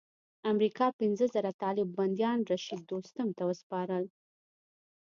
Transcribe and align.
امریکا 0.51 0.87
پنځه 0.99 1.25
زره 1.35 1.51
طالب 1.61 1.87
بندیان 1.97 2.39
رشید 2.51 2.81
دوستم 2.91 3.27
ته 3.37 3.43
وسپارل. 3.49 4.05